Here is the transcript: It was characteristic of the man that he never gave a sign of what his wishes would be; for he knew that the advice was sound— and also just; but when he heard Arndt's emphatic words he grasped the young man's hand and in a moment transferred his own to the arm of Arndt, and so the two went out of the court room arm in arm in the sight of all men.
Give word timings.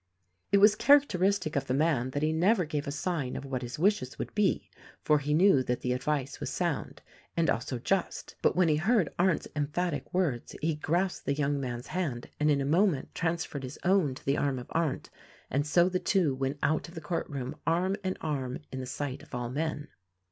It 0.51 0.57
was 0.57 0.73
characteristic 0.75 1.55
of 1.55 1.67
the 1.67 1.75
man 1.75 2.09
that 2.09 2.23
he 2.23 2.33
never 2.33 2.65
gave 2.65 2.87
a 2.87 2.91
sign 2.91 3.35
of 3.35 3.45
what 3.45 3.61
his 3.61 3.77
wishes 3.77 4.17
would 4.17 4.33
be; 4.33 4.71
for 5.03 5.19
he 5.19 5.31
knew 5.31 5.61
that 5.61 5.81
the 5.81 5.93
advice 5.93 6.39
was 6.39 6.49
sound— 6.49 7.03
and 7.37 7.51
also 7.51 7.77
just; 7.77 8.33
but 8.41 8.55
when 8.55 8.67
he 8.67 8.77
heard 8.77 9.09
Arndt's 9.19 9.47
emphatic 9.55 10.11
words 10.11 10.55
he 10.59 10.73
grasped 10.73 11.27
the 11.27 11.35
young 11.35 11.59
man's 11.59 11.85
hand 11.89 12.29
and 12.39 12.49
in 12.49 12.61
a 12.61 12.65
moment 12.65 13.13
transferred 13.13 13.61
his 13.61 13.77
own 13.83 14.15
to 14.15 14.25
the 14.25 14.37
arm 14.39 14.57
of 14.57 14.71
Arndt, 14.71 15.11
and 15.51 15.67
so 15.67 15.87
the 15.87 15.99
two 15.99 16.33
went 16.33 16.57
out 16.63 16.87
of 16.87 16.95
the 16.95 16.99
court 17.01 17.29
room 17.29 17.55
arm 17.67 17.95
in 18.03 18.17
arm 18.21 18.57
in 18.71 18.79
the 18.79 18.87
sight 18.87 19.21
of 19.21 19.35
all 19.35 19.51
men. 19.51 19.87